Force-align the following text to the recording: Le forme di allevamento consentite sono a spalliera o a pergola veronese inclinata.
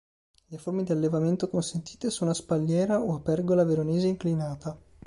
Le 0.47 0.57
forme 0.57 0.81
di 0.81 0.91
allevamento 0.93 1.47
consentite 1.47 2.09
sono 2.09 2.31
a 2.31 2.33
spalliera 2.33 2.99
o 2.99 3.13
a 3.13 3.19
pergola 3.19 3.63
veronese 3.63 4.07
inclinata. 4.07 4.75